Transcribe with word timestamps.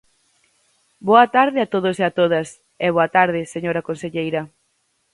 Boa 1.07 1.25
tarde 1.35 1.59
a 1.61 1.69
todos 1.73 1.95
e 2.01 2.03
a 2.09 2.11
todas, 2.19 2.47
e 2.85 2.87
boa 2.95 3.09
tarde, 3.17 3.41
señora 3.53 3.85
conselleira. 3.89 4.41